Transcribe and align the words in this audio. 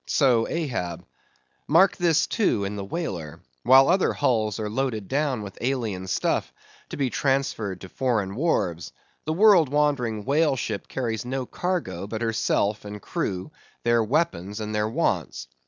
So 0.07 0.47
Ahab. 0.47 1.05
Mark 1.67 1.95
this, 1.95 2.25
too, 2.25 2.63
in 2.63 2.75
the 2.75 2.83
whaler. 2.83 3.39
While 3.61 3.87
other 3.87 4.13
hulls 4.13 4.59
are 4.59 4.67
loaded 4.67 5.07
down 5.07 5.43
with 5.43 5.59
alien 5.61 6.07
stuff, 6.07 6.51
to 6.89 6.97
be 6.97 7.11
transferred 7.11 7.81
to 7.81 7.89
foreign 7.89 8.33
wharves; 8.33 8.93
the 9.25 9.33
world 9.33 9.69
wandering 9.69 10.25
whale 10.25 10.55
ship 10.55 10.87
carries 10.87 11.23
no 11.23 11.45
cargo 11.45 12.07
but 12.07 12.23
herself 12.23 12.83
and 12.83 12.99
crew, 12.99 13.51
their 13.83 14.03
weapons 14.03 14.59
and 14.59 14.73
their 14.73 14.89
wants. 14.89 15.47